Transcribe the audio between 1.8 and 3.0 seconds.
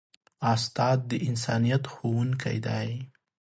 ښوونکی دی.